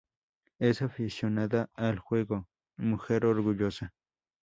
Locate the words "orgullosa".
3.27-3.93